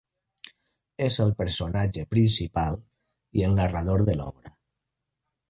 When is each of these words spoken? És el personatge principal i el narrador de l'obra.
És 1.07 1.17
el 1.25 1.33
personatge 1.41 2.05
principal 2.15 2.79
i 3.41 3.47
el 3.51 3.55
narrador 3.61 4.07
de 4.09 4.19
l'obra. 4.23 4.57